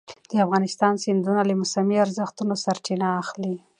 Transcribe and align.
د 0.31 0.33
افغانستان 0.45 0.93
سیندونه 1.03 1.41
له 1.49 1.53
موسمي 1.59 1.95
اورښتونو 1.99 2.53
سرچینه 2.63 3.07
اخلي. 3.21 3.55